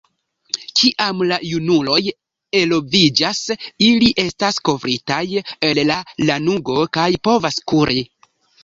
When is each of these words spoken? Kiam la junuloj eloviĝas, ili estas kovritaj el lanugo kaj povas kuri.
Kiam 0.79 1.19
la 1.31 1.37
junuloj 1.49 1.99
eloviĝas, 2.61 3.43
ili 3.91 4.11
estas 4.27 4.61
kovritaj 4.71 5.23
el 5.71 5.85
lanugo 5.93 6.83
kaj 7.01 7.11
povas 7.31 7.67
kuri. 7.75 8.03